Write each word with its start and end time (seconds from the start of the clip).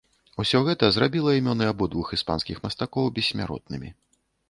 Усё 0.43 0.61
гэта 0.67 0.89
зрабіла 0.95 1.35
імёны 1.41 1.69
абодвух 1.73 2.07
іспанскіх 2.19 2.57
мастакоў 2.67 3.15
бессмяротнымі. 3.19 3.97